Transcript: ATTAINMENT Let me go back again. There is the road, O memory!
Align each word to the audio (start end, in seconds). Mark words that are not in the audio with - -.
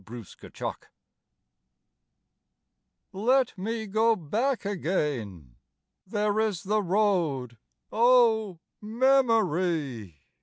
ATTAINMENT 0.03 0.87
Let 3.13 3.55
me 3.55 3.85
go 3.85 4.15
back 4.15 4.65
again. 4.65 5.57
There 6.07 6.39
is 6.39 6.63
the 6.63 6.81
road, 6.81 7.59
O 7.91 8.59
memory! 8.81 10.15